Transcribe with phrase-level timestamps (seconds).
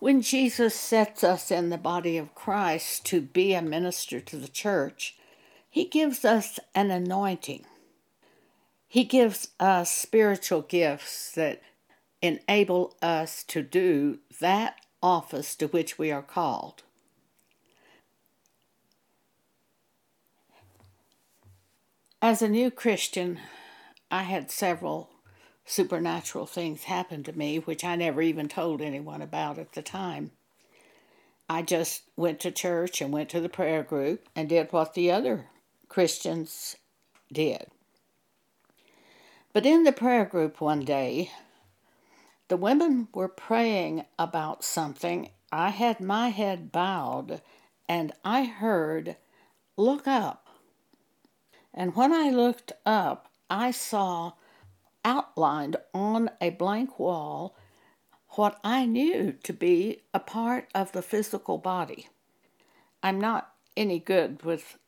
[0.00, 4.48] When Jesus sets us in the body of Christ to be a minister to the
[4.48, 5.14] church,
[5.68, 7.66] he gives us an anointing.
[8.88, 11.60] He gives us spiritual gifts that
[12.22, 16.82] enable us to do that office to which we are called.
[22.22, 23.38] As a new Christian,
[24.10, 25.10] I had several
[25.70, 30.32] supernatural things happened to me, which I never even told anyone about at the time.
[31.48, 35.12] I just went to church and went to the prayer group and did what the
[35.12, 35.46] other
[35.88, 36.76] Christians
[37.32, 37.66] did.
[39.52, 41.30] But in the prayer group one day,
[42.48, 45.30] the women were praying about something.
[45.52, 47.42] I had my head bowed
[47.88, 49.16] and I heard,
[49.76, 50.48] Look up.
[51.72, 54.32] And when I looked up, I saw
[55.04, 57.56] outlined on a blank wall
[58.30, 62.08] what I knew to be a part of the physical body.
[63.02, 64.78] I'm not any good with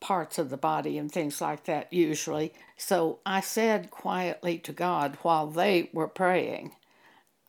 [0.00, 5.16] parts of the body and things like that usually, so I said quietly to God
[5.22, 6.72] while they were praying,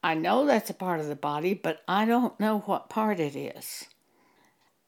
[0.04, 3.36] I know that's a part of the body, but I don't know what part it
[3.36, 3.86] is.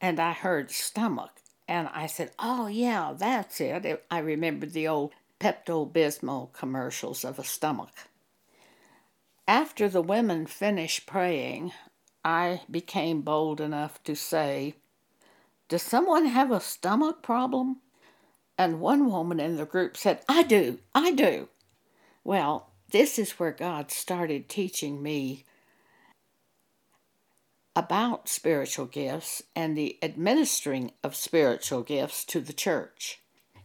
[0.00, 4.04] And I heard stomach, and I said, Oh, yeah, that's it.
[4.10, 8.08] I remembered the old Pepto Bismol commercials of a stomach.
[9.46, 11.72] After the women finished praying,
[12.24, 14.74] I became bold enough to say,
[15.68, 17.76] Does someone have a stomach problem?
[18.58, 21.48] And one woman in the group said, I do, I do.
[22.24, 25.44] Well, this is where God started teaching me
[27.76, 33.20] about spiritual gifts and the administering of spiritual gifts to the church.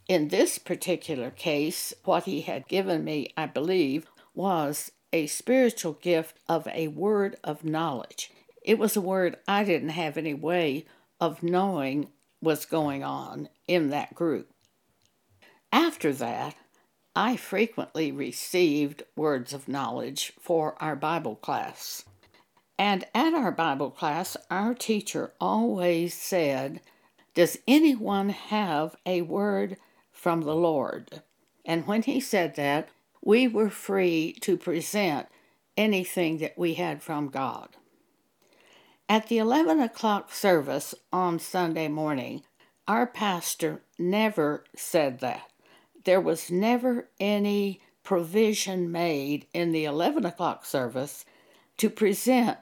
[0.07, 6.37] In this particular case, what he had given me, I believe, was a spiritual gift
[6.49, 8.31] of a word of knowledge.
[8.61, 10.85] It was a word I didn't have any way
[11.21, 12.09] of knowing
[12.41, 14.49] was going on in that group.
[15.71, 16.55] After that,
[17.15, 22.03] I frequently received words of knowledge for our Bible class.
[22.77, 26.81] And at our Bible class, our teacher always said,
[27.33, 29.77] Does anyone have a word
[30.23, 31.21] from the Lord?
[31.65, 32.87] And when he said that,
[33.21, 35.27] we were free to present
[35.75, 37.75] anything that we had from God.
[39.09, 42.43] At the 11 o'clock service on Sunday morning,
[42.87, 45.51] our pastor never said that
[46.05, 51.25] there was never any provision made in the 11 o'clock service
[51.75, 52.57] to present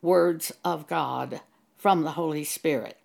[0.00, 1.42] words of God
[1.76, 2.98] from the Holy Spirit.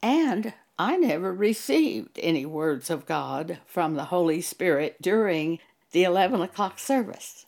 [0.00, 5.60] And I never received any words of God from the Holy Spirit during
[5.92, 7.46] the 11 o'clock service.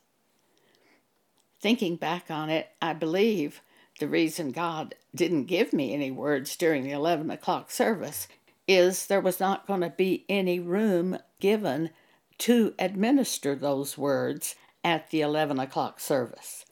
[1.61, 3.63] Thinking back on it, I believe
[3.99, 8.29] the reason God didn't give me any words during the 11 o'clock service
[8.69, 11.91] is there was not going to be any room given
[12.39, 14.55] to administer those words
[14.85, 16.65] at the 11 o'clock service.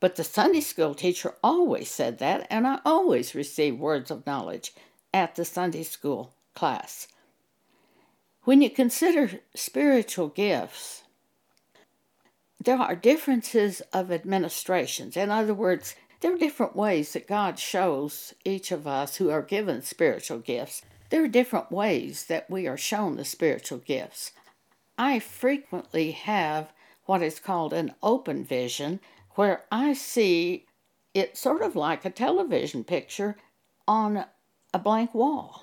[0.00, 4.74] But the Sunday school teacher always said that, and I always received words of knowledge
[5.12, 7.08] at the Sunday school class.
[8.44, 11.02] When you consider spiritual gifts,
[12.62, 15.16] there are differences of administrations.
[15.16, 19.42] In other words, there are different ways that God shows each of us who are
[19.42, 24.32] given spiritual gifts there are different ways that we are shown the spiritual gifts.
[24.96, 26.72] I frequently have
[27.04, 28.98] what is called an open vision,
[29.32, 30.64] where I see
[31.12, 33.36] it sort of like a television picture
[33.86, 34.24] on
[34.72, 35.62] a blank wall.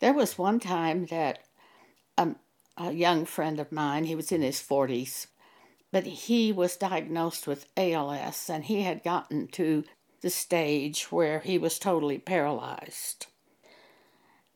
[0.00, 1.40] There was one time that
[2.16, 2.34] a,
[2.76, 5.26] a young friend of mine, he was in his 40s,
[5.90, 9.84] but he was diagnosed with ALS and he had gotten to
[10.20, 13.26] the stage where he was totally paralyzed.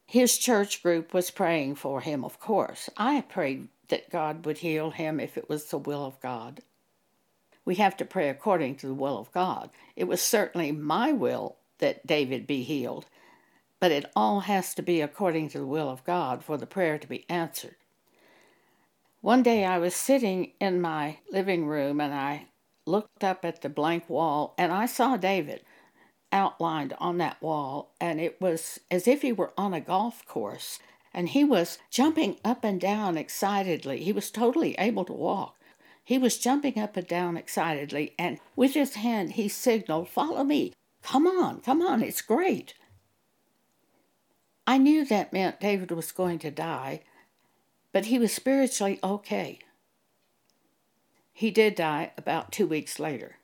[0.06, 2.90] His church group was praying for him, of course.
[2.96, 6.60] I prayed that God would heal him if it was the will of God.
[7.64, 9.70] We have to pray according to the will of God.
[9.96, 13.06] It was certainly my will that David be healed,
[13.82, 16.98] but it all has to be according to the will of God for the prayer
[16.98, 17.74] to be answered.
[19.20, 22.46] One day I was sitting in my living room and I
[22.86, 25.64] looked up at the blank wall and I saw David
[26.30, 30.78] outlined on that wall, and it was as if he were on a golf course.
[31.12, 34.04] And he was jumping up and down excitedly.
[34.04, 35.56] He was totally able to walk.
[36.04, 40.72] He was jumping up and down excitedly, and with his hand he signaled, Follow me.
[41.02, 42.74] Come on, come on, it's great.
[44.66, 47.02] I knew that meant David was going to die,
[47.92, 49.58] but he was spiritually okay.
[51.32, 53.36] He did die about two weeks later.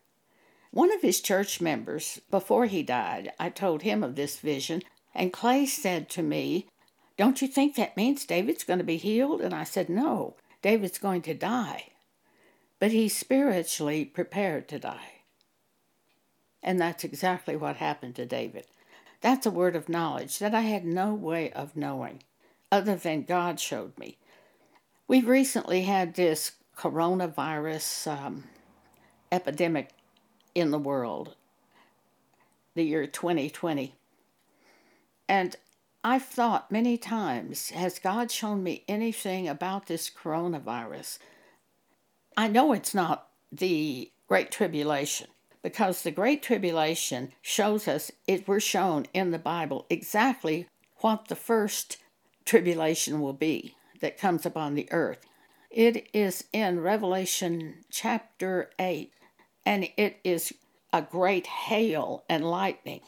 [0.70, 4.82] One of his church members, before he died, I told him of this vision,
[5.14, 6.68] and Clay said to me,
[7.16, 9.40] Don't you think that means David's going to be healed?
[9.40, 11.88] And I said, No, David's going to die.
[12.78, 15.22] But he's spiritually prepared to die.
[16.62, 18.66] And that's exactly what happened to David.
[19.20, 22.22] That's a word of knowledge that I had no way of knowing
[22.70, 24.18] other than God showed me.
[25.08, 28.44] We've recently had this coronavirus um,
[29.32, 29.90] epidemic
[30.54, 31.34] in the world,
[32.74, 33.94] the year 2020.
[35.28, 35.56] And
[36.04, 41.18] I've thought many times, has God shown me anything about this coronavirus?
[42.36, 45.28] I know it's not the Great Tribulation
[45.62, 50.66] because the Great Tribulation shows us, it we're shown in the Bible exactly
[50.98, 51.98] what the first
[52.44, 55.26] tribulation will be that comes upon the earth.
[55.70, 59.12] It is in Revelation chapter 8,
[59.66, 60.54] and it is
[60.92, 63.02] a great hail and lightning,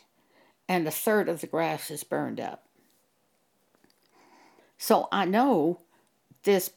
[0.69, 2.67] and a third of the grass is burned up.
[4.77, 5.81] So I know
[6.43, 6.73] this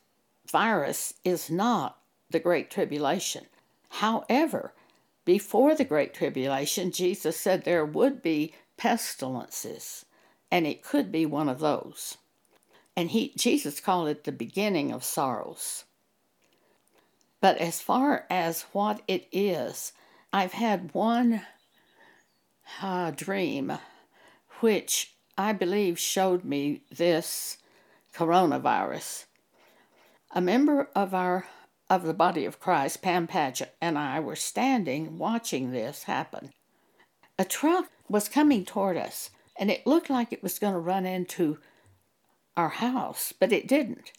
[0.49, 1.97] virus is not
[2.29, 3.45] the Great Tribulation.
[3.89, 4.73] However,
[5.25, 10.05] before the Great Tribulation, Jesus said there would be pestilences,
[10.51, 12.17] and it could be one of those.
[12.95, 15.85] And he, Jesus called it the beginning of sorrows.
[17.41, 19.93] But as far as what it is,
[20.31, 21.41] I've had one
[22.81, 23.73] uh, dream
[24.59, 27.57] which I believe showed me this
[28.13, 29.25] coronavirus.
[30.35, 31.45] A member of our
[31.93, 36.51] of the body of Christ, Pam Paget, and I were standing watching this happen.
[37.37, 41.05] A truck was coming toward us, and it looked like it was going to run
[41.05, 41.59] into
[42.57, 44.11] our house, but it didn't.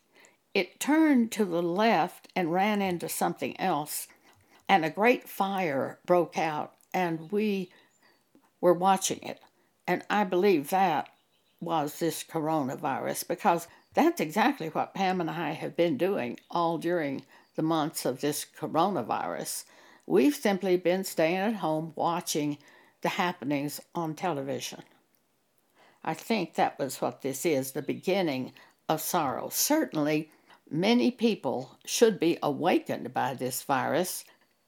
[0.55, 4.07] It turned to the left and ran into something else,
[4.69, 7.73] and a great fire broke out, and we
[8.61, 9.41] were watching it.
[9.87, 11.09] And I believe that
[11.61, 17.25] was this coronavirus because that's exactly what Pam and I have been doing all during
[17.57, 19.65] the months of this coronavirus.
[20.07, 22.59] We've simply been staying at home watching
[23.03, 24.83] the happenings on television.
[26.05, 28.53] I think that was what this is the beginning
[28.89, 29.49] of sorrow.
[29.51, 30.31] Certainly,
[30.71, 34.25] many people should be awakened by this virus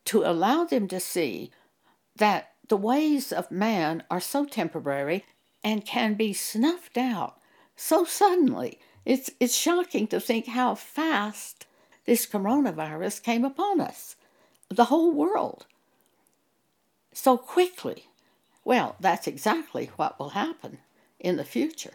[0.06, 1.50] to allow them to see
[2.16, 5.24] that the ways of man are so temporary
[5.62, 7.38] and can be snuffed out
[7.76, 8.80] so suddenly.
[9.04, 11.65] It's, it's shocking to think how fast
[12.06, 14.16] this coronavirus came upon us,
[14.68, 15.66] the whole world,
[17.12, 18.08] so quickly.
[18.64, 20.78] Well, that's exactly what will happen
[21.20, 21.94] in the future.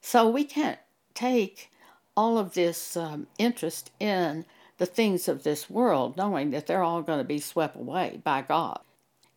[0.00, 0.78] So we can't
[1.14, 1.70] take
[2.16, 4.44] all of this um, interest in
[4.78, 8.42] the things of this world knowing that they're all going to be swept away by
[8.42, 8.80] God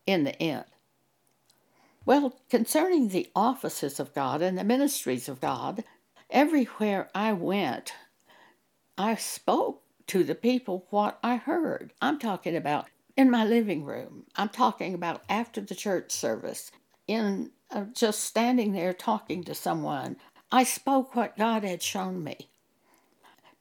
[0.06, 0.66] in the end.
[2.06, 5.84] Well, concerning the offices of God and the ministries of God,
[6.30, 7.94] everywhere I went,
[8.98, 11.94] I spoke to the people what I heard.
[12.02, 12.88] I'm talking about
[13.18, 14.26] in my living room.
[14.36, 16.72] I'm talking about after the church service,
[17.08, 20.18] in of just standing there talking to someone,
[20.52, 22.50] I spoke what God had shown me.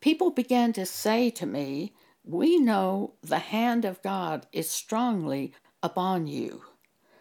[0.01, 1.95] People began to say to me,
[2.25, 6.63] We know the hand of God is strongly upon you.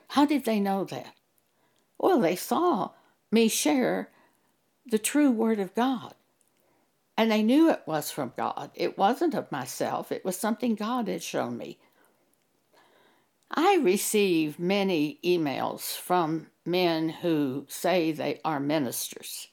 [0.10, 1.15] How did they know that?
[1.98, 2.91] Well, they saw
[3.32, 4.12] me share
[4.86, 6.13] the true Word of God.
[7.17, 8.72] And they knew it was from God.
[8.74, 11.77] It wasn't of myself, it was something God had shown me.
[13.55, 19.50] I receive many emails from men who say they are ministers,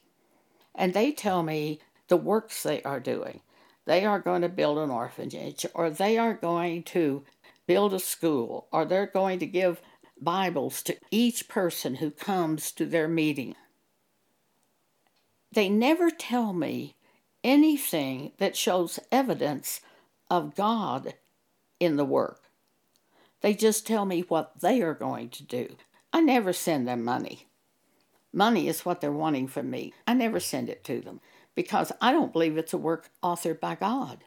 [0.73, 3.41] and they tell me the works they are doing.
[3.85, 7.23] They are going to build an orphanage, or they are going to
[7.67, 9.81] build a school, or they're going to give
[10.19, 13.55] Bibles to each person who comes to their meeting.
[15.51, 16.95] They never tell me
[17.43, 19.81] anything that shows evidence
[20.29, 21.15] of God
[21.79, 22.41] in the work.
[23.41, 25.75] They just tell me what they are going to do.
[26.13, 27.47] I never send them money.
[28.33, 29.93] Money is what they're wanting from me.
[30.07, 31.19] I never send it to them
[31.55, 34.23] because I don't believe it's a work authored by God.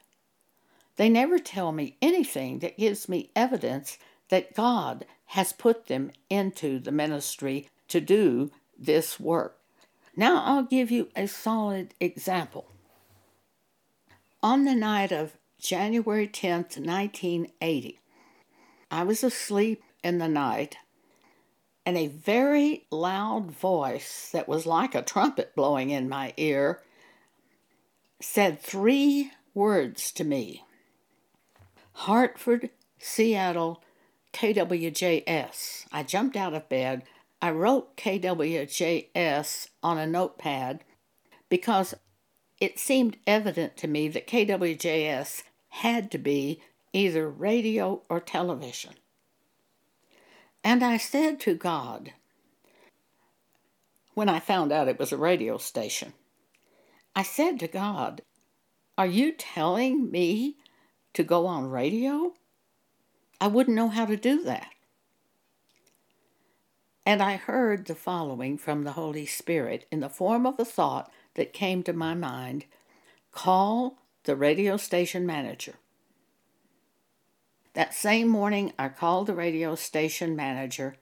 [0.97, 6.79] They never tell me anything that gives me evidence that God has put them into
[6.79, 9.59] the ministry to do this work.
[10.17, 12.67] Now I'll give you a solid example.
[14.45, 17.99] On the night of January 10th, 1980,
[18.91, 20.77] I was asleep in the night,
[21.87, 26.83] and a very loud voice that was like a trumpet blowing in my ear
[28.21, 30.63] said three words to me
[31.93, 33.83] Hartford, Seattle,
[34.35, 35.87] KWJS.
[35.91, 37.05] I jumped out of bed.
[37.41, 40.85] I wrote KWJS on a notepad
[41.49, 41.95] because
[42.65, 46.63] it seemed evident to me that KWJS had to be
[46.95, 48.95] either radio or television.
[50.65, 52.15] And I said to God,
[54.15, 56.15] when I found out it was a radio station,
[57.15, 58.23] I said to God,
[58.97, 60.57] Are you telling me
[61.13, 62.33] to go on radio?
[63.43, 64.69] I wouldn't know how to do that.
[67.05, 71.11] And I heard the following from the Holy Spirit in the form of a thought
[71.35, 72.65] that came to my mind
[73.33, 75.75] call the radio station manager.
[77.75, 80.97] That same morning, I called the radio station manager.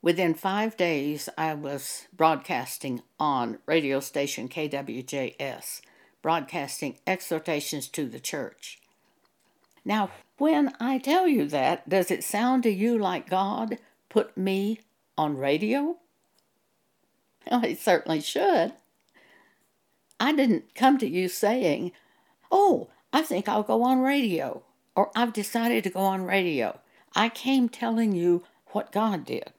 [0.00, 5.82] Within five days, I was broadcasting on radio station KWJS,
[6.22, 8.80] broadcasting exhortations to the church.
[9.84, 13.78] Now, when I tell you that, does it sound to you like God
[14.08, 14.80] put me
[15.16, 15.96] on radio?
[17.50, 18.72] Well, he certainly should.
[20.18, 21.92] I didn't come to you saying,
[22.50, 24.62] Oh, I think I'll go on radio,
[24.96, 26.78] or I've decided to go on radio.
[27.14, 29.52] I came telling you what God did.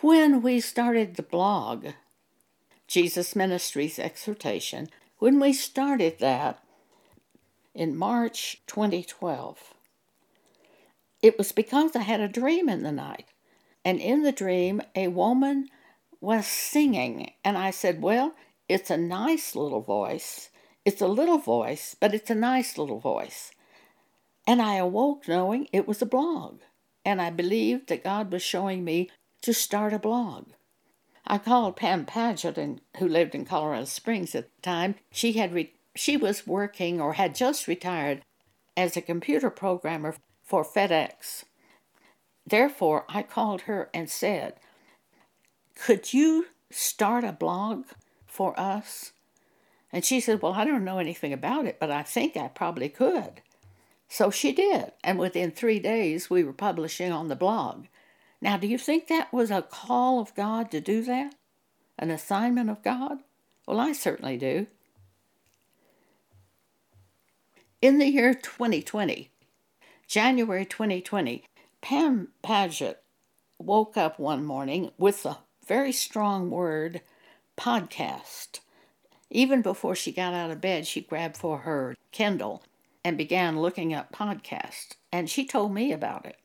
[0.00, 1.88] When we started the blog,
[2.86, 6.62] Jesus Ministries Exhortation, when we started that
[7.74, 9.74] in March 2012,
[11.22, 13.26] it was because I had a dream in the night
[13.84, 15.68] and in the dream, a woman
[16.20, 17.32] was singing.
[17.44, 18.34] And I said, Well,
[18.68, 20.50] it's a nice little voice.
[20.84, 23.52] It's a little voice, but it's a nice little voice.
[24.46, 26.60] And I awoke knowing it was a blog.
[27.04, 29.10] And I believed that God was showing me
[29.42, 30.48] to start a blog.
[31.26, 32.58] I called Pam Paget,
[32.98, 34.96] who lived in Colorado Springs at the time.
[35.12, 38.22] She had re- she was working or had just retired
[38.76, 41.44] as a computer programmer for FedEx.
[42.46, 44.54] Therefore, I called her and said,
[45.74, 47.86] Could you start a blog
[48.26, 49.12] for us?
[49.92, 52.88] And she said, Well, I don't know anything about it, but I think I probably
[52.88, 53.42] could.
[54.08, 57.86] So she did, and within three days we were publishing on the blog.
[58.40, 61.34] Now, do you think that was a call of God to do that?
[61.98, 63.18] An assignment of God?
[63.66, 64.66] Well, I certainly do.
[67.80, 69.30] In the year 2020,
[70.08, 71.44] January 2020,
[71.80, 73.02] Pam Paget
[73.58, 77.00] woke up one morning with a very strong word
[77.56, 78.60] podcast.
[79.30, 82.62] Even before she got out of bed, she grabbed for her Kindle
[83.04, 86.36] and began looking up podcasts, and she told me about it.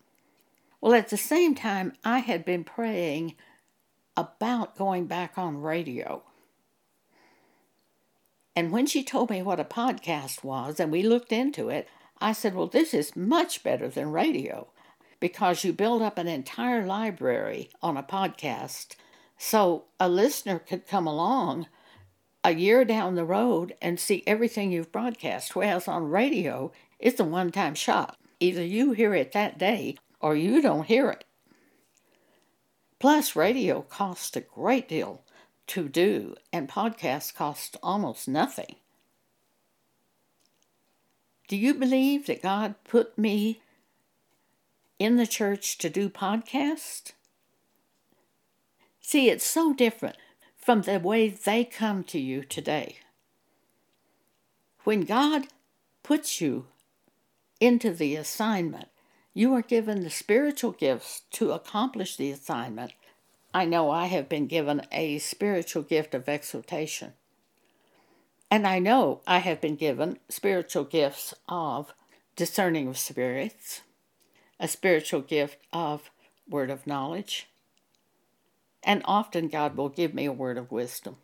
[0.79, 3.35] Well, at the same time, I had been praying
[4.15, 6.23] about going back on radio.
[8.55, 11.89] And when she told me what a podcast was and we looked into it,
[12.21, 14.67] I said, Well, this is much better than radio
[15.19, 18.95] because you build up an entire library on a podcast.
[19.37, 21.67] So a listener could come along
[22.43, 25.55] a year down the road and see everything you've broadcast.
[25.55, 28.17] Whereas on radio, it's a one time shot.
[28.39, 31.23] Either you hear it that day or you don't hear it.
[32.99, 35.21] Plus, radio costs a great deal
[35.67, 38.75] to do, and podcasts cost almost nothing.
[41.47, 43.61] Do you believe that God put me
[44.99, 47.13] in the church to do podcasts?
[49.01, 50.17] See, it's so different
[50.57, 52.97] from the way they come to you today.
[54.83, 55.47] When God
[56.03, 56.67] puts you
[57.59, 58.87] into the assignment,
[59.33, 62.93] you are given the spiritual gifts to accomplish the assignment.
[63.53, 67.13] I know I have been given a spiritual gift of exhortation.
[68.49, 71.93] And I know I have been given spiritual gifts of
[72.35, 73.81] discerning of spirits,
[74.59, 76.09] a spiritual gift of
[76.49, 77.47] word of knowledge,
[78.83, 81.17] and often God will give me a word of wisdom.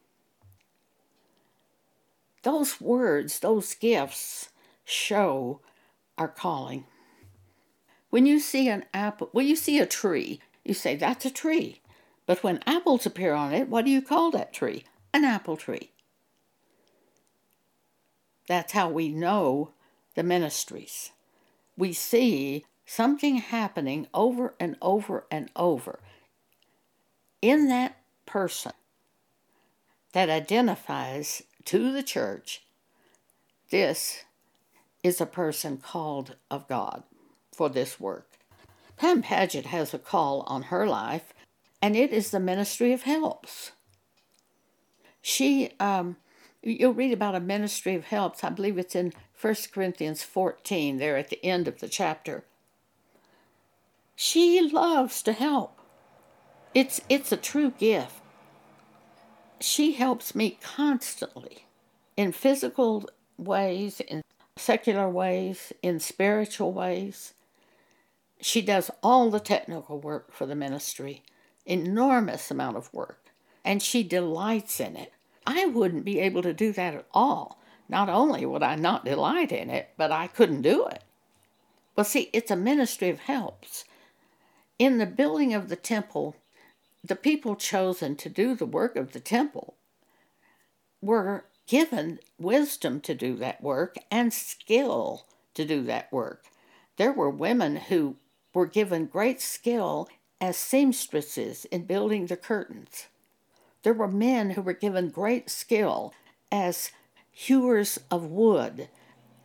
[2.44, 4.50] Those words, those gifts
[4.84, 5.62] show
[6.18, 6.86] our calling.
[8.10, 11.82] When you see an apple, when you see a tree, you say, That's a tree.
[12.26, 14.86] But when apples appear on it, what do you call that tree?
[15.14, 15.92] An apple tree.
[18.48, 19.72] That's how we know
[20.16, 21.12] the ministries.
[21.78, 26.00] We see something happening over and over and over
[27.42, 27.96] in that
[28.26, 28.74] person
[30.12, 32.64] that identifies to the church
[33.70, 34.26] this
[35.04, 37.04] is a person called of God
[37.54, 38.28] for this work.
[38.98, 41.34] Pam Paget has a call on her life,
[41.82, 43.72] and it is the ministry of helps.
[45.22, 46.18] She, um,
[46.62, 48.44] you'll read about a ministry of helps.
[48.44, 52.44] I believe it's in 1 Corinthians 14, there at the end of the chapter.
[54.24, 55.80] She loves to help.
[56.76, 58.22] It's, it's a true gift.
[59.60, 61.66] She helps me constantly
[62.16, 63.10] in physical
[63.40, 64.22] ways, in
[64.58, 67.34] secular ways, in spiritual ways.
[68.40, 71.24] She does all the technical work for the ministry,
[71.66, 73.32] enormous amount of work,
[73.66, 75.14] and she delights in it.
[75.48, 77.60] I wouldn't be able to do that at all.
[77.90, 81.02] Not only would I not delight in it, but I couldn't do it.
[81.96, 83.86] Well, see, it's a ministry of helps.
[84.82, 86.36] In the building of the temple,
[87.04, 89.76] the people chosen to do the work of the temple
[91.04, 96.46] were given wisdom to do that work and skill to do that work.
[96.98, 98.16] There were women who
[98.56, 100.10] were given great skill
[100.42, 103.06] as seamstresses in building the curtains.
[103.84, 106.12] There were men who were given great skill
[106.52, 106.92] as
[107.30, 108.90] hewers of wood,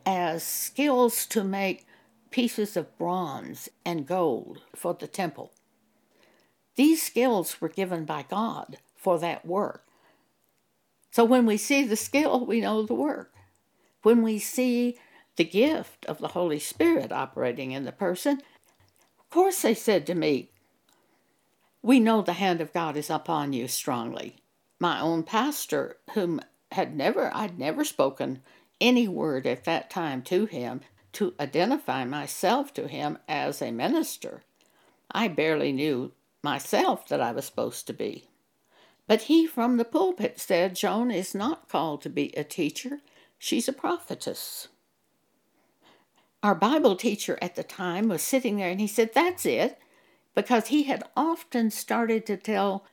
[0.06, 1.86] as skills to make
[2.30, 5.52] pieces of bronze and gold for the temple.
[6.76, 9.85] These skills were given by God for that work.
[11.11, 13.33] So when we see the skill, we know the work.
[14.02, 14.97] When we see
[15.37, 18.42] the gift of the Holy Spirit operating in the person,
[19.18, 20.50] of course they said to me,
[21.83, 24.37] We know the hand of God is upon you strongly.
[24.78, 26.40] My own pastor, whom
[26.73, 28.42] had never I'd never spoken
[28.80, 30.83] any word at that time to him
[31.16, 34.42] to identify myself to him as a minister.
[35.11, 38.25] I barely knew myself that I was supposed to be.
[39.06, 43.00] But he from the pulpit said Joan is not called to be a teacher,
[43.38, 44.68] she's a prophetess.
[46.42, 49.78] Our Bible teacher at the time was sitting there and he said, That's it,
[50.35, 52.85] because he had often started to tell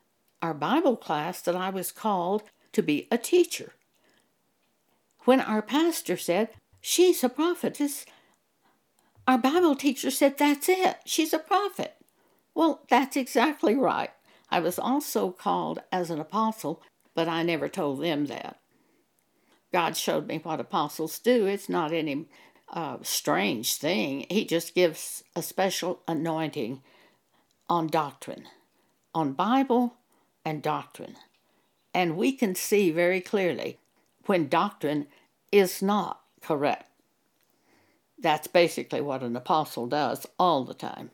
[0.42, 3.74] our Bible class that I was called to be a teacher.
[5.26, 6.52] When our pastor said,
[6.86, 8.06] She's a prophetess,
[9.26, 11.96] our Bible teacher said, That's it, she's a prophet.
[12.54, 14.10] Well, that's exactly right.
[14.52, 16.84] I was also called as an apostle,
[17.16, 18.60] but I never told them that.
[19.72, 21.46] God showed me what apostles do.
[21.46, 22.26] It's not any
[22.68, 24.26] uh, strange thing.
[24.30, 26.82] He just gives a special anointing
[27.70, 28.44] on doctrine,
[29.16, 29.96] on Bible
[30.44, 31.16] and doctrine.
[31.94, 33.80] And we can see very clearly
[34.26, 35.08] when doctrine
[35.50, 36.90] is not correct.
[38.20, 41.12] That's basically what an apostle does all the time.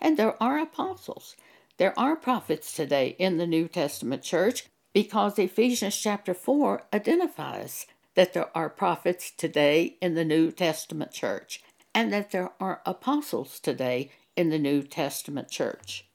[0.00, 1.36] And there are apostles.
[1.76, 8.32] There are prophets today in the New Testament church because Ephesians chapter 4 identifies that
[8.32, 11.62] there are prophets today in the New Testament church
[11.94, 16.06] and that there are apostles today in the New Testament church.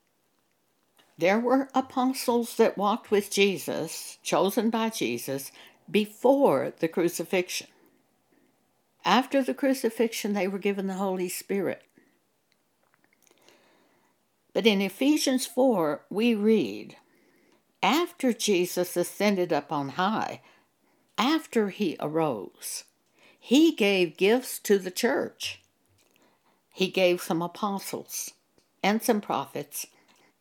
[1.17, 5.51] There were apostles that walked with Jesus, chosen by Jesus,
[5.89, 7.67] before the crucifixion.
[9.09, 11.81] After the crucifixion, they were given the Holy Spirit.
[14.53, 16.95] But in Ephesians 4, we read,
[17.81, 20.41] After Jesus ascended up on high,
[21.17, 22.83] after he arose,
[23.39, 25.59] he gave gifts to the church.
[26.71, 28.35] He gave some apostles,
[28.83, 29.87] and some prophets,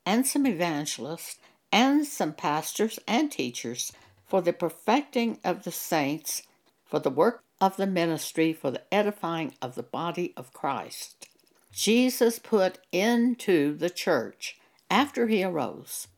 [0.05, 1.39] and some evangelists,
[1.73, 3.95] and some pastors and teachers
[4.27, 6.43] for the perfecting of the saints,
[6.85, 11.29] for the work of the ministry, for the edifying of the body of Christ.
[11.73, 14.59] Jesus put into the church
[14.91, 16.09] after he arose.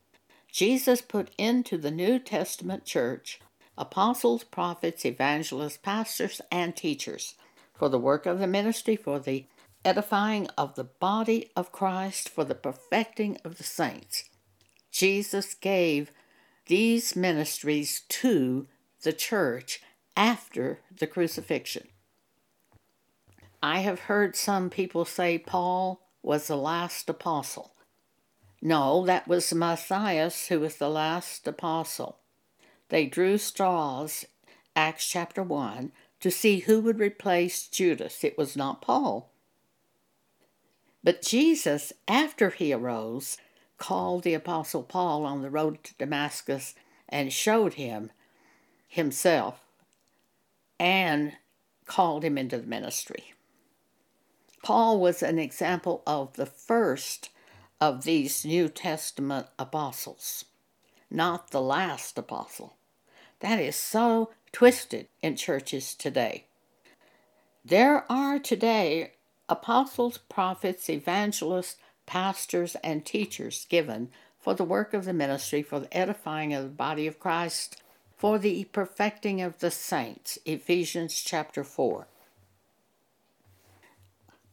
[0.51, 3.39] Jesus put into the New Testament church
[3.77, 7.35] apostles, prophets, evangelists, pastors, and teachers
[7.73, 9.45] for the work of the ministry, for the
[9.83, 14.25] edifying of the body of Christ, for the perfecting of the saints.
[14.91, 16.11] Jesus gave
[16.67, 18.67] these ministries to
[19.03, 19.81] the church
[20.21, 21.87] after the crucifixion.
[23.63, 27.73] I have heard some people say Paul was the last apostle.
[28.61, 32.19] No, that was Matthias who was the last apostle.
[32.89, 34.25] They drew straws,
[34.75, 38.23] Acts chapter 1, to see who would replace Judas.
[38.23, 39.31] It was not Paul.
[41.03, 43.37] But Jesus, after he arose,
[43.79, 46.75] called the apostle Paul on the road to Damascus
[47.09, 48.11] and showed him
[48.87, 49.65] himself
[50.81, 51.33] and
[51.85, 53.35] called him into the ministry.
[54.63, 57.29] Paul was an example of the first
[57.79, 60.45] of these New Testament apostles,
[61.11, 62.77] not the last apostle.
[63.41, 66.45] That is so twisted in churches today.
[67.63, 69.13] There are today
[69.47, 75.95] apostles, prophets, evangelists, pastors, and teachers given for the work of the ministry, for the
[75.95, 77.80] edifying of the body of Christ,
[78.21, 80.37] for the perfecting of the saints.
[80.45, 82.05] Ephesians chapter 4.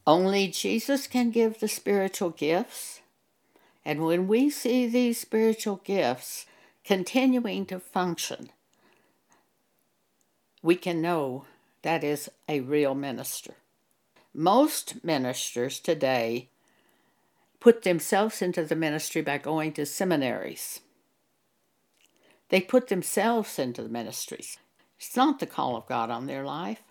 [0.07, 3.01] Only Jesus can give the spiritual gifts.
[3.85, 6.47] And when we see these spiritual gifts
[6.83, 8.49] continuing to function,
[10.63, 11.45] we can know
[11.83, 13.53] that is a real minister.
[14.33, 16.49] Most ministers today
[17.59, 20.79] put themselves into the ministry by going to seminaries.
[22.49, 24.57] They put themselves into the ministries.
[24.97, 26.81] It's not the call of God on their life.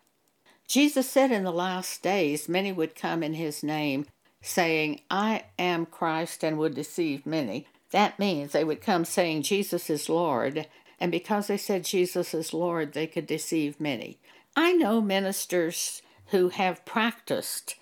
[0.67, 4.07] Jesus said in the last days, many would come in his name,
[4.41, 7.67] saying, I am Christ, and would deceive many.
[7.91, 10.67] That means they would come saying, Jesus is Lord,
[11.01, 14.19] and because they said Jesus is Lord, they could deceive many.
[14.55, 17.77] I know ministers who have practiced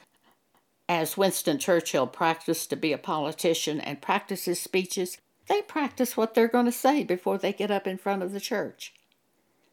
[0.88, 6.34] as Winston Churchill practiced to be a politician and practice his speeches, they practice what
[6.34, 8.94] they're going to say before they get up in front of the church.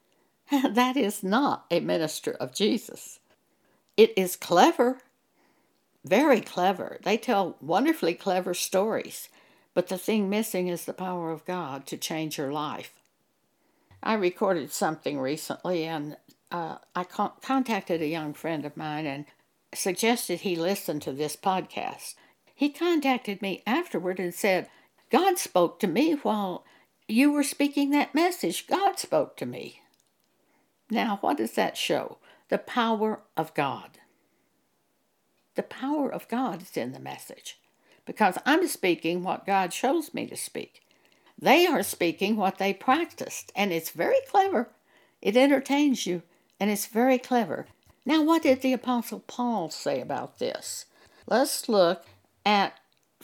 [0.52, 3.20] that is not a minister of Jesus.
[3.98, 5.00] It is clever,
[6.06, 6.98] very clever.
[7.04, 9.30] They tell wonderfully clever stories,
[9.74, 12.94] but the thing missing is the power of God to change your life.
[14.02, 16.18] I recorded something recently and
[16.52, 19.26] uh, I con- contacted a young friend of mine and
[19.74, 22.16] suggested he listen to this podcast.
[22.54, 24.70] He contacted me afterward and said,
[25.14, 26.66] God spoke to me while
[27.08, 28.66] you were speaking that message.
[28.66, 29.84] God spoke to me.
[30.90, 32.18] Now, what does that show?
[32.50, 34.00] The power of God.
[35.54, 37.60] The power of God is in the message
[38.08, 40.82] because I'm speaking what God shows me to speak.
[41.40, 44.70] They are speaking what they practiced, and it's very clever.
[45.22, 46.24] It entertains you,
[46.60, 47.68] and it's very clever.
[48.04, 50.88] Now, what did the Apostle Paul say about this?
[51.28, 52.04] Let's look
[52.46, 52.80] at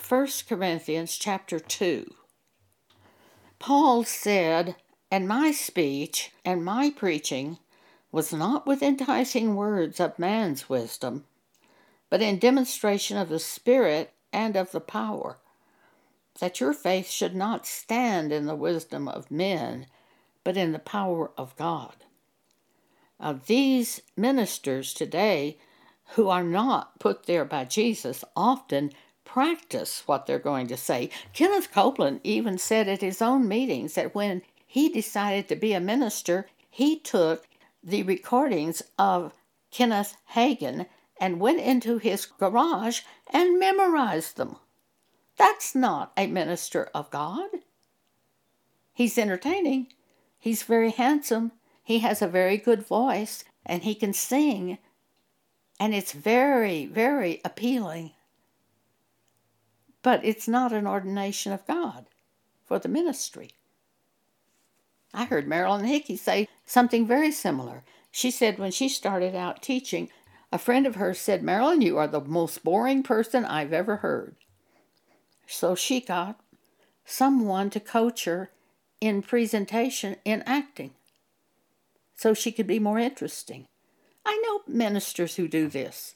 [0.08, 2.14] 1 Corinthians chapter 2.
[3.60, 4.76] Paul said,
[5.12, 7.60] And my speech and my preaching
[8.12, 11.26] was not with enticing words of man's wisdom,
[12.10, 15.38] but in demonstration of the Spirit and of the power,
[16.40, 19.86] that your faith should not stand in the wisdom of men,
[20.44, 21.96] but in the power of God.
[23.20, 25.60] Uh, these ministers today
[26.14, 28.92] who are not put there by Jesus often
[29.34, 31.10] practice what they're going to say.
[31.34, 35.80] Kenneth Copeland even said at his own meetings that when he decided to be a
[35.80, 37.48] minister, he took
[37.84, 39.34] the recordings of
[39.70, 40.88] Kenneth Hagin
[41.22, 44.56] and went into his garage and memorized them.
[45.38, 47.50] That's not a minister of God.
[48.94, 49.88] He's entertaining,
[50.40, 51.52] he's very handsome,
[51.84, 54.80] he has a very good voice and he can sing,
[55.80, 58.14] and it's very, very appealing.
[60.02, 62.06] But it's not an ordination of God
[62.66, 63.52] for the ministry.
[65.14, 67.84] I heard Marilyn Hickey say something very similar.
[68.12, 70.10] She said when she started out teaching,
[70.52, 74.36] a friend of hers said, Marilyn, you are the most boring person I've ever heard.
[75.48, 76.40] So she got
[77.06, 78.52] someone to coach her
[79.02, 80.92] in presentation in acting
[82.20, 83.66] so she could be more interesting.
[84.26, 86.16] I know ministers who do this.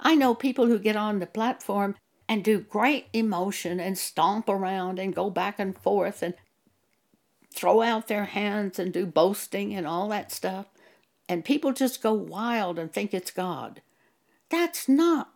[0.00, 1.94] I know people who get on the platform
[2.28, 6.34] and do great emotion and stomp around and go back and forth and
[7.54, 10.66] throw out their hands and do boasting and all that stuff.
[11.28, 13.80] And people just go wild and think it's God.
[14.50, 15.32] That's not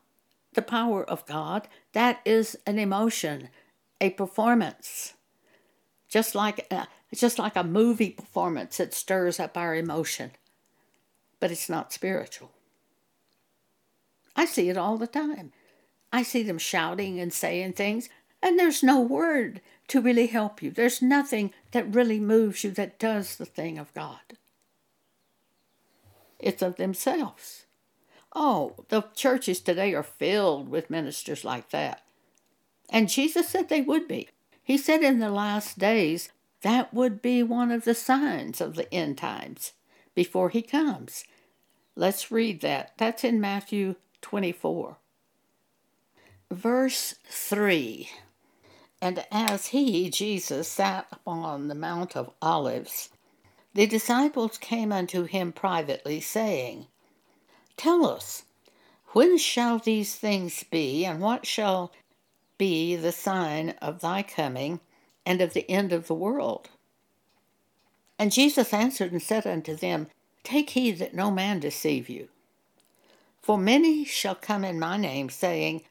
[0.53, 1.69] the power of God.
[1.93, 3.49] That is an emotion,
[4.01, 5.15] a performance.
[6.09, 10.33] Just like uh, it's just like a movie performance that stirs up our emotion,
[11.39, 12.51] but it's not spiritual.
[14.37, 15.53] I see it all the time.
[16.13, 18.09] I see them shouting and saying things,
[18.43, 20.71] and there's no word to really help you.
[20.71, 24.21] There's nothing that really moves you that does the thing of God.
[26.39, 27.67] It's of themselves.
[28.35, 32.03] Oh, the churches today are filled with ministers like that.
[32.89, 34.29] And Jesus said they would be.
[34.63, 36.31] He said in the last days
[36.63, 39.73] that would be one of the signs of the end times
[40.15, 41.25] before he comes.
[41.97, 42.93] Let's read that.
[42.99, 44.97] That's in Matthew 24.
[46.51, 48.11] Verse 3
[49.01, 53.11] And as he, Jesus, sat upon the Mount of Olives,
[53.73, 56.87] the disciples came unto him privately, saying,
[57.77, 58.43] Tell us,
[59.13, 61.93] when shall these things be, and what shall
[62.59, 64.81] be the sign of thy coming
[65.25, 66.69] and of the end of the world.
[68.19, 70.09] And Jesus answered and said unto them,
[70.43, 72.29] Take heed that no man deceive you.
[73.41, 75.85] For many shall come in my name, saying,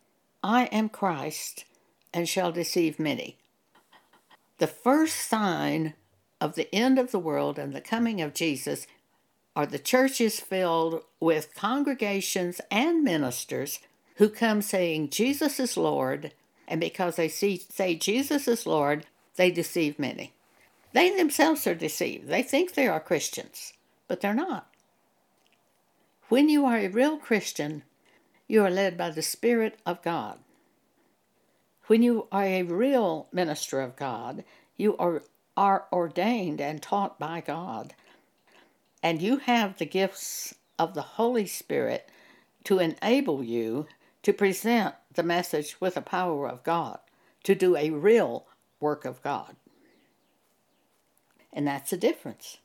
[0.44, 1.66] I am Christ,
[2.14, 3.38] and shall deceive many.
[4.60, 5.94] The first sign
[6.40, 8.88] of the end of the world and the coming of Jesus
[9.56, 13.80] are the churches filled with congregations and ministers
[14.16, 16.34] who come saying Jesus is Lord,
[16.68, 20.34] and because they see, say Jesus is Lord, they deceive many.
[20.94, 22.28] They themselves are deceived.
[22.28, 23.74] They think they are Christians,
[24.08, 24.68] but they're not.
[26.30, 27.84] When you are a real Christian,
[28.50, 30.40] you are led by the Spirit of God.
[31.88, 34.44] When you are a real minister of God,
[34.76, 35.24] you are,
[35.56, 37.94] are ordained and taught by God
[39.02, 42.10] and you have the gifts of the Holy Spirit
[42.66, 43.88] to enable you
[44.24, 47.00] to present the message with the power of God,
[47.44, 48.46] to do a real
[48.80, 49.56] work of God.
[51.54, 52.58] And that's the difference.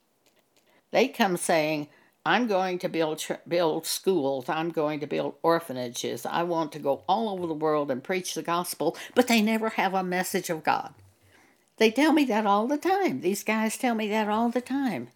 [0.91, 1.89] They come saying,
[2.27, 4.49] I'm going to build build schools.
[4.49, 6.25] I'm going to build orphanages.
[6.25, 9.71] I want to go all over the world and preach the gospel, but they never
[9.71, 10.95] have a message of God.
[11.77, 13.21] They tell me that all the time.
[13.21, 15.09] These guys tell me that all the time.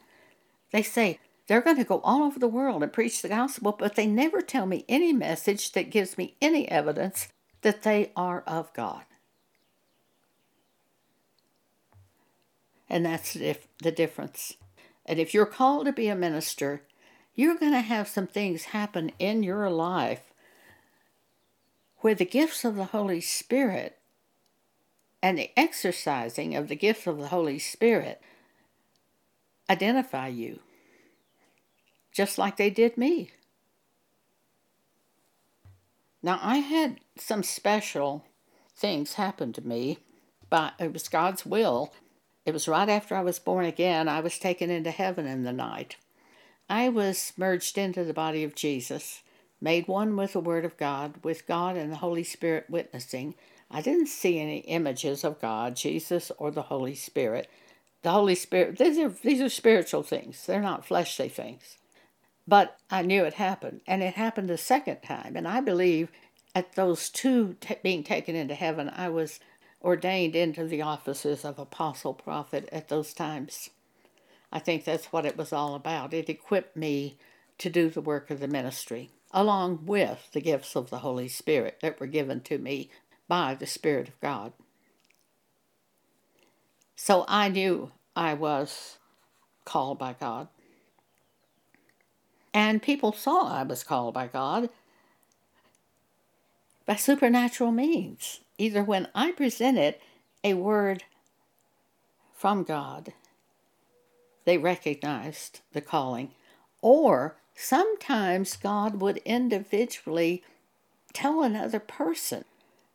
[0.70, 3.94] They say they're going to go all over the world and preach the gospel, but
[3.94, 7.28] they never tell me any message that gives me any evidence
[7.62, 9.04] that they are of God.
[12.90, 14.54] And that's the difference.
[15.06, 16.82] And if you're called to be a minister,
[17.38, 20.32] you're going to have some things happen in your life
[21.98, 23.96] where the gifts of the Holy Spirit
[25.22, 28.20] and the exercising of the gifts of the Holy Spirit
[29.70, 30.58] identify you,
[32.10, 33.30] just like they did me.
[36.20, 38.24] Now, I had some special
[38.76, 40.00] things happen to me,
[40.50, 41.94] but it was God's will.
[42.44, 45.52] It was right after I was born again, I was taken into heaven in the
[45.52, 45.94] night.
[46.68, 49.22] I was merged into the body of Jesus,
[49.60, 53.34] made one with the Word of God, with God and the Holy Spirit witnessing.
[53.70, 57.48] I didn't see any images of God, Jesus, or the Holy Spirit
[58.02, 58.78] the Holy Spirit.
[58.78, 60.46] These are these are spiritual things.
[60.46, 61.78] They're not fleshly things.
[62.46, 65.36] But I knew it happened, and it happened a second time.
[65.36, 66.10] And I believe
[66.54, 69.38] at those two t- being taken into heaven, I was
[69.82, 73.70] ordained into the offices of apostle prophet at those times.
[74.50, 76.14] I think that's what it was all about.
[76.14, 77.18] It equipped me
[77.58, 81.78] to do the work of the ministry, along with the gifts of the Holy Spirit
[81.82, 82.90] that were given to me
[83.26, 84.52] by the Spirit of God.
[86.96, 88.98] So I knew I was
[89.64, 90.48] called by God.
[92.54, 94.70] And people saw I was called by God
[96.86, 99.96] by supernatural means, either when I presented
[100.42, 101.04] a word
[102.34, 103.12] from God,
[104.48, 106.30] they recognized the calling,
[106.80, 110.42] or sometimes God would individually
[111.12, 112.46] tell another person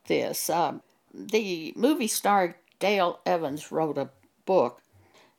[0.07, 0.49] this.
[0.49, 0.81] Um,
[1.13, 4.09] the movie star Dale Evans wrote a
[4.47, 4.81] book.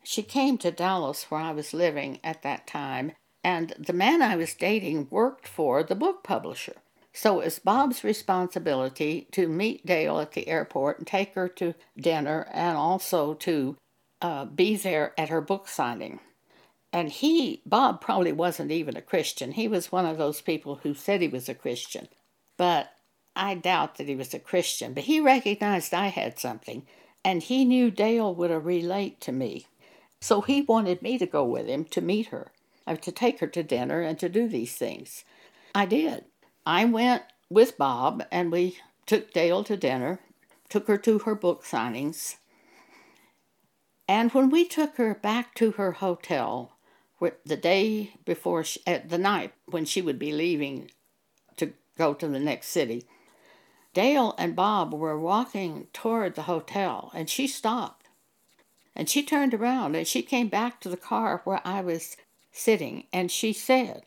[0.03, 3.11] She came to Dallas, where I was living at that time,
[3.43, 6.75] and the man I was dating worked for the book publisher.
[7.11, 11.73] So it was Bob's responsibility to meet Dale at the airport and take her to
[11.97, 13.75] dinner and also to
[14.21, 16.19] uh, be there at her book signing.
[16.93, 19.51] And he, Bob, probably wasn't even a Christian.
[19.51, 22.07] He was one of those people who said he was a Christian.
[22.57, 22.93] But
[23.35, 24.93] I doubt that he was a Christian.
[24.93, 26.83] But he recognized I had something
[27.25, 29.65] and he knew Dale would relate to me.
[30.21, 32.51] So he wanted me to go with him to meet her,
[32.87, 35.25] uh, to take her to dinner and to do these things.
[35.73, 36.25] I did.
[36.65, 40.19] I went with Bob and we took Dale to dinner,
[40.69, 42.35] took her to her book signings.
[44.07, 46.73] And when we took her back to her hotel,
[47.45, 50.91] the day before, she, at the night when she would be leaving
[51.57, 53.05] to go to the next city,
[53.93, 58.07] Dale and Bob were walking toward the hotel, and she stopped.
[58.95, 62.15] And she turned around and she came back to the car where I was
[62.51, 64.03] sitting, and she said,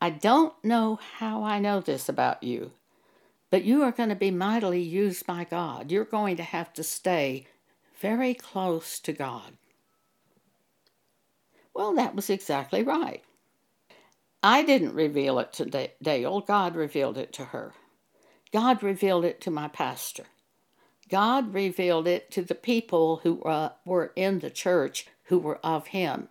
[0.00, 2.72] I don't know how I know this about you,
[3.50, 5.90] but you are going to be mightily used by God.
[5.90, 7.46] You're going to have to stay
[8.00, 9.56] very close to God.
[11.74, 13.22] Well, that was exactly right.
[14.42, 17.74] I didn't reveal it to Dale, God revealed it to her.
[18.52, 20.24] God revealed it to my pastor.
[21.08, 25.88] God revealed it to the people who uh, were in the church who were of
[25.88, 26.28] Him.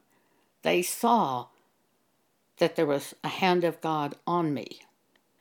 [0.64, 1.48] They saw
[2.58, 4.82] that there was a hand of God on me.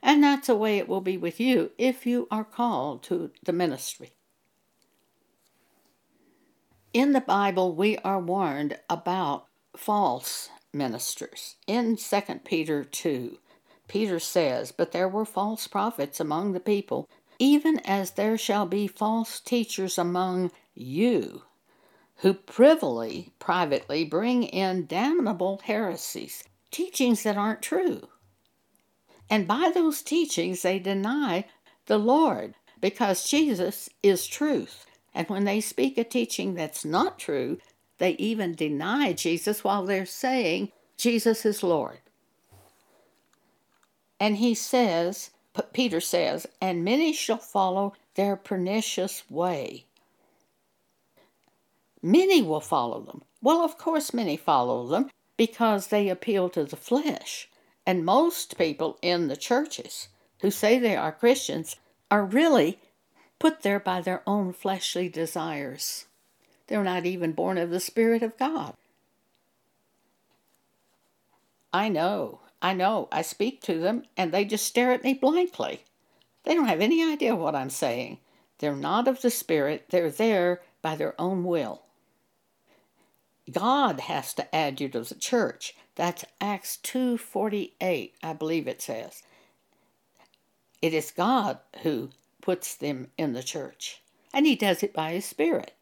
[0.02, 3.52] And that's the way it will be with you if you are called to the
[3.52, 4.12] ministry.
[6.94, 11.56] In the Bible, we are warned about false ministers.
[11.66, 13.36] In 2 Peter 2,
[13.88, 17.08] Peter says, But there were false prophets among the people,
[17.40, 21.42] even as there shall be false teachers among you,
[22.18, 28.06] who privily, privately bring in damnable heresies, teachings that aren't true.
[29.28, 31.46] And by those teachings, they deny
[31.86, 34.86] the Lord because Jesus is truth.
[35.14, 37.58] And when they speak a teaching that's not true,
[37.98, 41.98] they even deny Jesus while they're saying Jesus is Lord.
[44.18, 45.30] And he says,
[45.72, 49.86] Peter says, and many shall follow their pernicious way.
[52.02, 53.22] Many will follow them.
[53.40, 57.48] Well, of course, many follow them because they appeal to the flesh.
[57.86, 60.08] And most people in the churches
[60.40, 61.76] who say they are Christians
[62.10, 62.78] are really
[63.44, 66.06] put there by their own fleshly desires.
[66.66, 68.72] They're not even born of the Spirit of God.
[71.70, 73.06] I know, I know.
[73.12, 75.84] I speak to them and they just stare at me blankly.
[76.44, 78.16] They don't have any idea what I'm saying.
[78.60, 81.82] They're not of the Spirit, they're there by their own will.
[83.52, 85.76] God has to add you to the church.
[85.96, 89.22] That's Acts 2:48, I believe it says.
[90.80, 92.08] It is God who
[92.44, 94.02] puts them in the church,
[94.34, 95.72] and he does it by his spirit.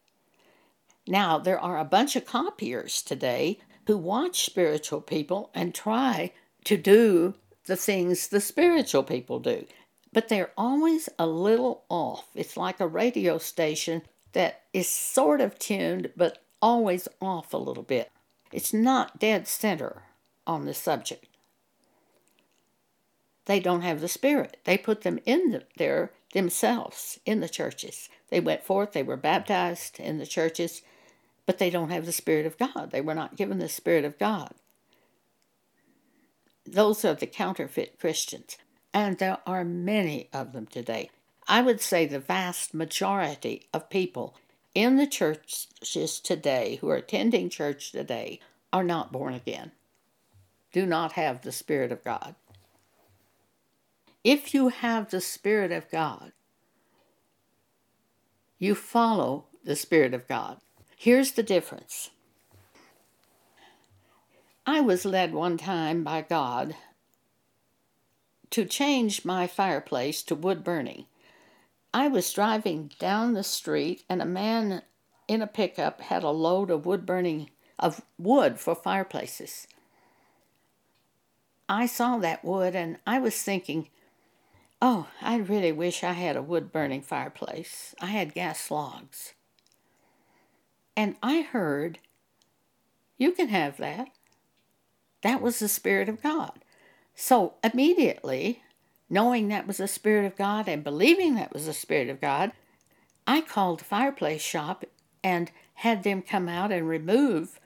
[1.09, 6.31] Now, there are a bunch of copiers today who watch spiritual people and try
[6.67, 7.35] to do
[7.67, 9.67] the things the spiritual people do.
[10.13, 12.29] But they're always a little off.
[12.37, 17.83] It's like a radio station that is sort of tuned, but always off a little
[17.83, 18.09] bit.
[18.53, 20.05] It's not dead center
[20.47, 21.27] on the subject.
[23.47, 24.59] They don't have the Spirit.
[24.63, 28.09] They put them in the, there themselves in the churches.
[28.29, 30.83] They went forth, they were baptized in the churches,
[31.47, 32.91] but they don't have the Spirit of God.
[32.91, 34.55] They were not given the Spirit of God.
[36.65, 38.57] Those are the counterfeit Christians,
[38.95, 41.11] and there are many of them today.
[41.49, 44.37] I would say the vast majority of people
[44.75, 48.41] in the churches today who are attending church today
[48.73, 49.73] are not born again,
[50.73, 52.35] do not have the Spirit of God.
[54.25, 56.33] If you have the Spirit of God,
[58.59, 60.59] you follow the Spirit of God.
[60.97, 62.11] Here's the difference
[64.65, 66.77] I was led one time by God
[68.51, 71.07] to change my fireplace to wood burning.
[71.93, 74.83] I was driving down the street and a man
[75.27, 79.67] in a pickup had a load of wood burning of wood for fireplaces.
[81.69, 83.89] I saw that wood and I was thinking,
[84.83, 87.95] oh, I really wish I had a wood burning fireplace.
[88.01, 89.33] I had gas logs.
[90.97, 92.01] And I heard,
[93.17, 94.09] you can have that.
[95.23, 96.65] That was the Spirit of God.
[97.15, 98.63] So immediately,
[99.09, 102.51] knowing that was the Spirit of God and believing that was the Spirit of God,
[103.25, 104.85] I called the fireplace shop
[105.23, 107.61] and had them come out and remove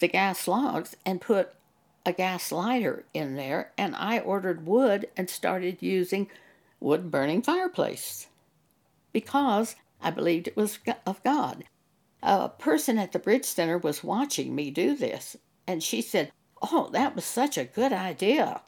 [0.00, 1.54] the gas logs and put
[2.04, 3.72] a gas lighter in there.
[3.76, 6.28] And I ordered wood and started using
[6.80, 8.28] wood burning fireplace
[9.12, 11.64] because I believed it was of God.
[12.22, 15.36] A person at the Bridge Center was watching me do this,
[15.66, 16.32] and she said,
[16.62, 18.60] Oh, that was such a good idea.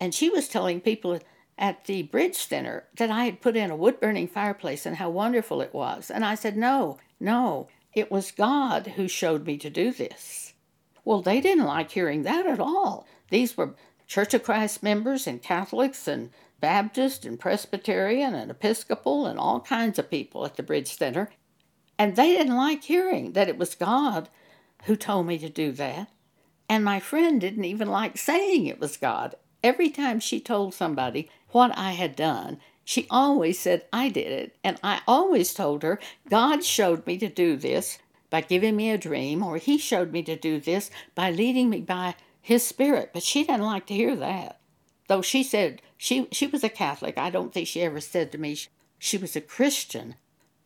[0.00, 1.18] And she was telling people
[1.58, 5.10] at the Bridge Center that I had put in a wood burning fireplace and how
[5.10, 6.10] wonderful it was.
[6.10, 10.45] And I said, No, no, it was God who showed me to do this.
[11.06, 13.06] Well, they didn't like hearing that at all.
[13.30, 13.76] These were
[14.08, 20.00] Church of Christ members and Catholics and Baptist and Presbyterian and Episcopal and all kinds
[20.00, 21.30] of people at the Bridge Center.
[21.96, 24.28] And they didn't like hearing that it was God
[24.86, 26.10] who told me to do that.
[26.68, 29.36] And my friend didn't even like saying it was God.
[29.62, 34.56] Every time she told somebody what I had done, she always said I did it.
[34.64, 37.98] And I always told her, God showed me to do this
[38.30, 41.80] by giving me a dream, or He showed me to do this by leading me
[41.80, 43.10] by His Spirit.
[43.12, 44.60] But she didn't like to hear that.
[45.08, 47.16] Though she said she, she was a Catholic.
[47.18, 50.16] I don't think she ever said to me she, she was a Christian.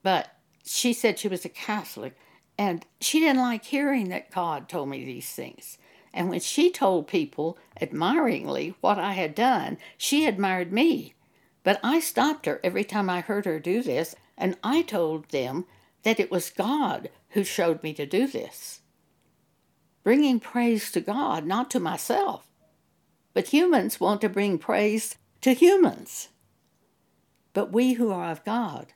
[0.03, 2.17] But she said she was a Catholic.
[2.57, 5.79] And she didn't like hearing that God told me these things.
[6.13, 11.15] And when she told people admiringly what I had done, she admired me.
[11.63, 15.67] But I stopped her every time I heard her do this, and I told them
[16.03, 18.81] that it was God who showed me to do this.
[20.03, 22.47] Bringing praise to God, not to myself.
[23.35, 26.29] But humans want to bring praise to humans.
[27.53, 28.89] But we who are of God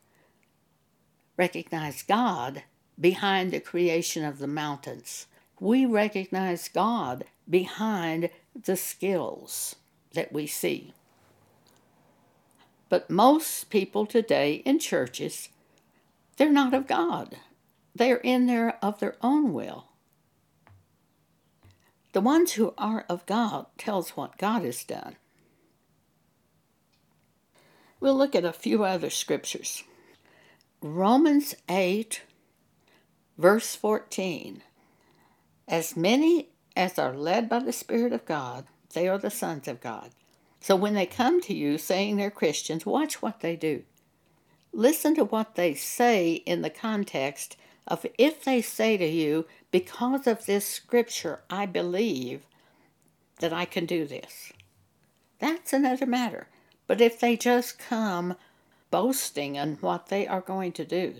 [1.37, 2.63] recognize God
[3.01, 5.27] behind the creation of the mountains
[5.61, 9.77] we recognize God behind the skills
[10.13, 10.93] that we see.
[12.89, 15.49] But most people today in churches,
[16.37, 17.37] they're not of God.
[17.95, 19.89] They're in there of their own will.
[22.13, 25.17] The ones who are of God tells what God has done.
[28.01, 29.83] We'll look at a few other scriptures.
[30.81, 32.23] Romans 8,
[33.39, 34.63] verse 14.
[35.67, 39.81] As many as are led by the Spirit of God, they are the sons of
[39.81, 40.11] God.
[40.61, 43.83] So when they come to you saying they're Christians, watch what they do.
[44.73, 50.27] Listen to what they say in the context of if they say to you, because
[50.27, 52.47] of this scripture, I believe
[53.41, 54.53] that I can do this.
[55.39, 56.49] That's another matter.
[56.87, 58.37] But if they just come
[58.91, 61.17] boasting in what they are going to do,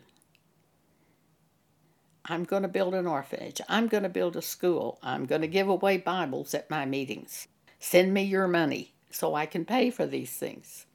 [2.27, 3.61] I'm going to build an orphanage.
[3.69, 4.99] I'm going to build a school.
[5.03, 7.49] I'm going to give away Bibles at my meetings.
[7.79, 10.87] Send me your money so I can pay for these things.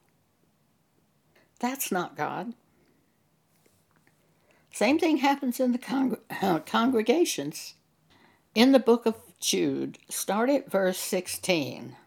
[1.59, 2.53] That's not God.
[4.80, 7.74] Same thing happens in the con- uh, congregations.
[8.56, 11.98] In the book of Jude, start at verse 16.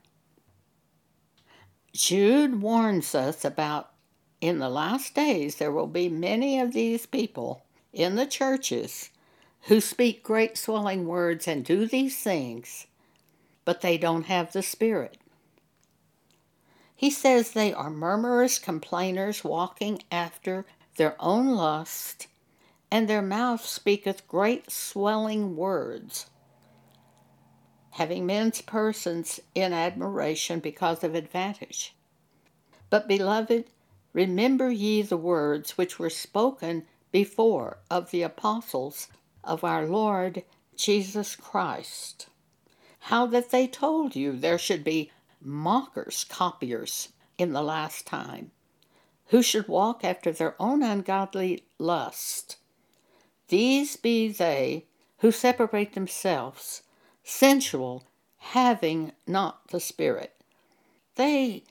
[1.93, 3.91] Jude warns us about
[4.41, 7.62] in the last days there will be many of these people
[7.93, 9.11] in the churches
[9.64, 12.87] who speak great swelling words and do these things,
[13.66, 15.18] but they don't have the Spirit.
[16.97, 20.64] He says they are murmurous complainers, walking after
[20.97, 22.29] their own lust,
[22.93, 26.26] and their mouth speaketh great swelling words,
[27.93, 31.97] having men's persons in admiration because of advantage.
[32.90, 33.64] But, beloved,
[34.12, 39.09] remember ye the words which were spoken before of the apostles
[39.43, 40.43] of our Lord
[40.76, 42.26] Jesus Christ.
[42.99, 48.51] How that they told you there should be mockers, copiers in the last time,
[49.28, 52.59] who should walk after their own ungodly lust.
[53.53, 54.86] These be they
[55.18, 56.84] who separate themselves,
[57.22, 58.05] sensual,
[58.38, 60.32] having not the Spirit.
[61.16, 61.64] They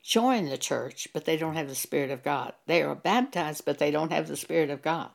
[0.00, 2.52] join the church, but they don't have the Spirit of God.
[2.66, 5.10] They are baptized, but they don't have the Spirit of God.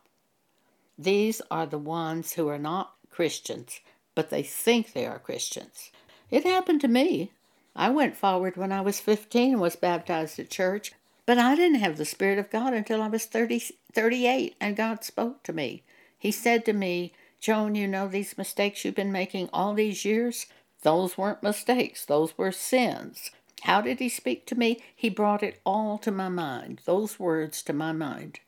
[0.97, 3.79] These are the ones who are not Christians,
[4.13, 5.89] but they think they are Christians.
[6.29, 7.31] It happened to me.
[7.77, 10.91] I went forward when I was 15 and was baptized at church,
[11.25, 13.59] but I didn't have the Spirit of God until I was 30,
[13.93, 15.83] 38, and God spoke to me.
[16.23, 17.11] He said to me,
[17.41, 20.45] Joan, you know these mistakes you've been making all these years?
[20.81, 23.29] Those weren't mistakes, those were sins.
[23.63, 24.81] How did he speak to me?
[24.95, 28.39] He brought it all to my mind, those words to my mind.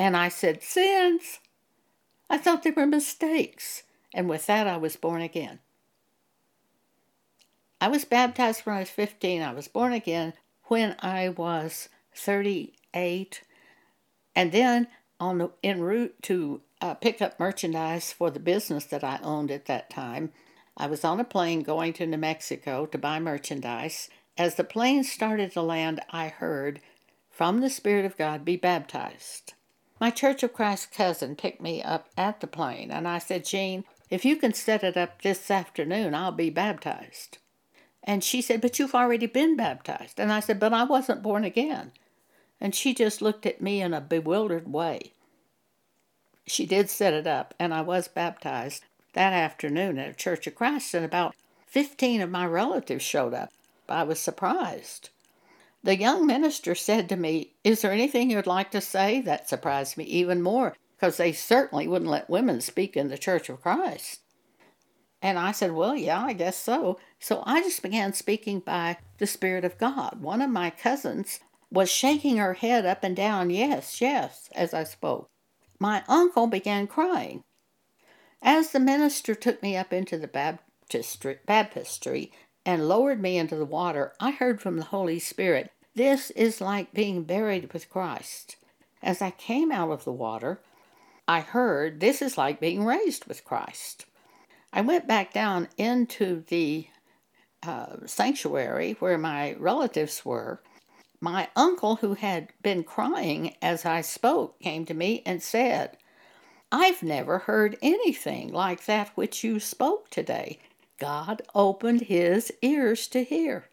[0.00, 1.38] And I said, Sins?
[2.28, 3.84] I thought they were mistakes.
[4.12, 5.60] And with that, I was born again.
[7.80, 9.42] I was baptized when I was 15.
[9.42, 10.32] I was born again
[10.64, 13.42] when I was 38.
[14.34, 14.88] And then
[15.20, 19.50] on the en route to uh, pick up merchandise for the business that I owned
[19.50, 20.32] at that time,
[20.76, 24.08] I was on a plane going to New Mexico to buy merchandise.
[24.38, 26.80] As the plane started to land, I heard,
[27.30, 29.52] From the Spirit of God, be baptized.
[30.00, 33.84] My Church of Christ cousin picked me up at the plane, and I said, Jean,
[34.08, 37.38] if you can set it up this afternoon, I'll be baptized.
[38.02, 40.18] And she said, But you've already been baptized.
[40.18, 41.92] And I said, But I wasn't born again.
[42.60, 45.12] And she just looked at me in a bewildered way.
[46.46, 50.54] She did set it up, and I was baptized that afternoon at a Church of
[50.54, 51.34] Christ, and about
[51.66, 53.50] 15 of my relatives showed up.
[53.88, 55.10] I was surprised.
[55.82, 59.20] The young minister said to me, Is there anything you'd like to say?
[59.20, 63.48] That surprised me even more, because they certainly wouldn't let women speak in the Church
[63.48, 64.20] of Christ.
[65.22, 66.98] And I said, Well, yeah, I guess so.
[67.18, 70.20] So I just began speaking by the Spirit of God.
[70.20, 71.40] One of my cousins
[71.70, 75.28] was shaking her head up and down, yes, yes, as I spoke.
[75.78, 77.42] My uncle began crying.
[78.42, 82.32] As the minister took me up into the baptistry, baptistry
[82.64, 86.92] and lowered me into the water, I heard from the Holy Spirit, This is like
[86.92, 88.56] being buried with Christ.
[89.02, 90.60] As I came out of the water,
[91.26, 94.06] I heard, This is like being raised with Christ.
[94.72, 96.86] I went back down into the
[97.62, 100.62] uh, sanctuary where my relatives were.
[101.20, 105.98] My uncle, who had been crying as I spoke, came to me and said,
[106.72, 110.58] I've never heard anything like that which you spoke today.
[110.98, 113.66] God opened his ears to hear.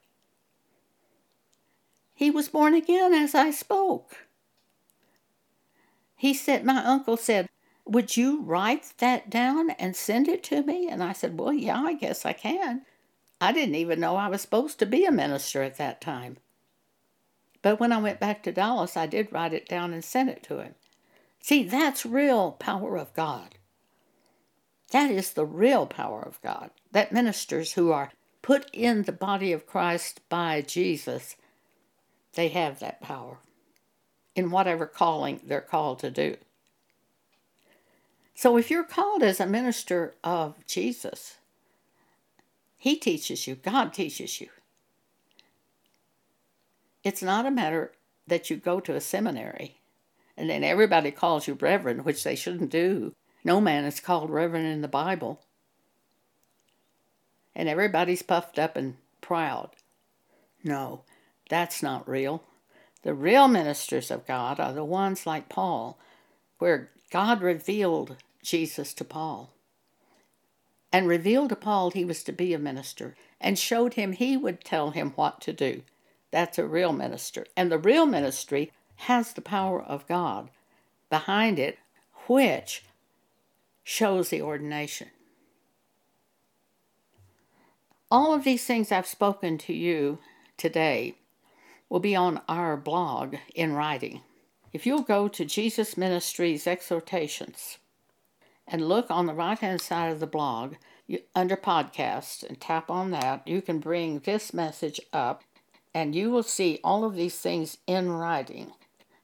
[2.13, 4.27] He was born again as I spoke.
[6.15, 7.47] He said, My uncle said,
[7.85, 10.89] Would you write that down and send it to me?
[10.89, 12.81] And I said, Well, yeah, I guess I can.
[13.39, 16.37] I didn't even know I was supposed to be a minister at that time.
[17.61, 20.43] But when I went back to Dallas, I did write it down and sent it
[20.43, 20.75] to him.
[21.39, 23.55] See, that's real power of God.
[24.91, 26.71] That is the real power of God.
[26.91, 31.35] That ministers who are put in the body of Christ by Jesus,
[32.33, 33.39] they have that power
[34.35, 36.37] in whatever calling they're called to do.
[38.35, 41.37] So if you're called as a minister of Jesus,
[42.77, 44.49] He teaches you, God teaches you.
[47.07, 47.93] It's not a matter
[48.27, 49.79] that you go to a seminary
[50.35, 53.13] and then everybody calls you reverend, which they shouldn't do.
[53.45, 55.39] No man is called reverend in the Bible.
[57.55, 59.69] And everybody's puffed up and proud.
[60.65, 61.03] No,
[61.49, 62.43] that's not real.
[63.03, 65.97] The real ministers of God are the ones like Paul,
[66.59, 69.53] where God revealed Jesus to Paul
[70.91, 74.65] and revealed to Paul he was to be a minister and showed him he would
[74.65, 75.83] tell him what to do.
[76.31, 77.45] That's a real minister.
[77.55, 80.49] And the real ministry has the power of God
[81.09, 81.77] behind it,
[82.27, 82.83] which
[83.83, 85.07] shows the ordination.
[88.09, 90.19] All of these things I've spoken to you
[90.57, 91.15] today
[91.89, 94.21] will be on our blog in writing.
[94.73, 97.77] If you'll go to Jesus Ministries Exhortations
[98.67, 100.75] and look on the right hand side of the blog
[101.05, 105.43] you, under podcast and tap on that, you can bring this message up
[105.97, 108.71] and you will see all of these things in writing.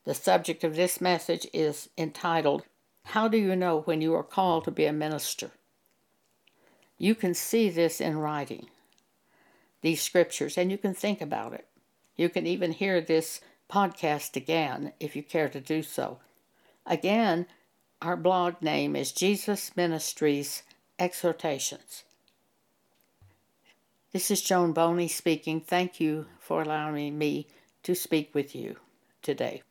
[0.05, 2.63] The subject of this message is entitled,
[3.05, 5.51] How Do You Know When You Are Called to Be a Minister?
[6.97, 8.69] You can see this in writing,
[9.83, 11.67] these scriptures, and you can think about it.
[12.15, 13.39] You can even hear this
[13.71, 16.17] podcast again if you care to do so.
[16.87, 17.45] Again,
[18.01, 20.63] our blog name is Jesus Ministries
[20.97, 22.03] Exhortations.
[24.13, 25.59] This is Joan Boney speaking.
[25.59, 27.47] Thank you for allowing me
[27.81, 28.75] to speak with you
[29.23, 29.63] today.